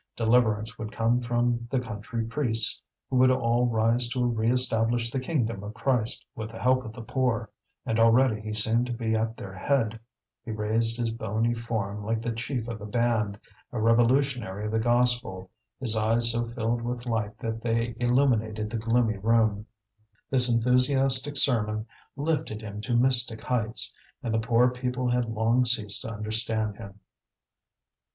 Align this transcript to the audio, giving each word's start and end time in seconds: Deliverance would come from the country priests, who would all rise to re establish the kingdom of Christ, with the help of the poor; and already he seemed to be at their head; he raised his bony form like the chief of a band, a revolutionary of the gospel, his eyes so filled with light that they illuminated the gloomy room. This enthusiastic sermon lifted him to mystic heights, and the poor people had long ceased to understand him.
Deliverance 0.15 0.79
would 0.79 0.91
come 0.91 1.21
from 1.21 1.67
the 1.69 1.79
country 1.79 2.25
priests, 2.25 2.81
who 3.07 3.17
would 3.17 3.29
all 3.29 3.67
rise 3.67 4.07
to 4.09 4.25
re 4.25 4.49
establish 4.51 5.11
the 5.11 5.19
kingdom 5.19 5.63
of 5.63 5.75
Christ, 5.75 6.25
with 6.33 6.49
the 6.49 6.57
help 6.57 6.83
of 6.85 6.93
the 6.93 7.03
poor; 7.03 7.51
and 7.85 7.99
already 7.99 8.41
he 8.41 8.51
seemed 8.55 8.87
to 8.87 8.93
be 8.93 9.13
at 9.13 9.37
their 9.37 9.53
head; 9.53 9.99
he 10.43 10.49
raised 10.49 10.97
his 10.97 11.11
bony 11.11 11.53
form 11.53 12.03
like 12.03 12.23
the 12.23 12.31
chief 12.31 12.67
of 12.67 12.81
a 12.81 12.85
band, 12.87 13.39
a 13.71 13.79
revolutionary 13.79 14.65
of 14.65 14.71
the 14.71 14.79
gospel, 14.79 15.51
his 15.79 15.95
eyes 15.95 16.31
so 16.31 16.47
filled 16.47 16.81
with 16.81 17.05
light 17.05 17.37
that 17.37 17.61
they 17.61 17.93
illuminated 17.99 18.71
the 18.71 18.77
gloomy 18.77 19.19
room. 19.19 19.67
This 20.31 20.51
enthusiastic 20.51 21.37
sermon 21.37 21.85
lifted 22.15 22.63
him 22.63 22.81
to 22.81 22.97
mystic 22.97 23.43
heights, 23.43 23.93
and 24.23 24.33
the 24.33 24.39
poor 24.39 24.67
people 24.71 25.11
had 25.11 25.25
long 25.29 25.63
ceased 25.63 26.01
to 26.01 26.11
understand 26.11 26.77
him. 26.77 27.01